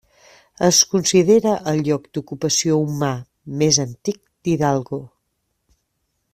Es 0.67 0.77
considera 0.93 1.51
el 1.73 1.83
lloc 1.89 2.07
d'ocupació 2.17 2.79
humà 2.87 3.11
més 3.63 3.81
antic 3.87 4.21
d'Hidalgo. 4.45 5.03